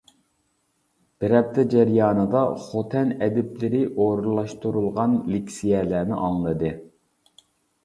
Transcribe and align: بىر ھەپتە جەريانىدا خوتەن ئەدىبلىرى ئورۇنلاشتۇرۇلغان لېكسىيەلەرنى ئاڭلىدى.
بىر 1.23 1.35
ھەپتە 1.37 1.65
جەريانىدا 1.73 2.41
خوتەن 2.63 3.13
ئەدىبلىرى 3.27 3.83
ئورۇنلاشتۇرۇلغان 3.91 5.15
لېكسىيەلەرنى 5.37 6.21
ئاڭلىدى. 6.27 6.75